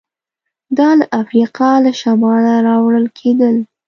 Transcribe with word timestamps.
دا 0.77 0.89
له 0.99 1.05
افریقا 1.21 1.71
له 1.85 1.91
شماله 2.01 2.53
راوړل 2.67 3.05
کېدل 3.19 3.55